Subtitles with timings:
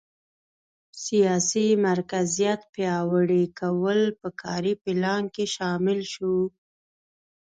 [1.05, 6.35] سیاسي مرکزیت پیاوړي کول په کاري پلان کې شامل شو.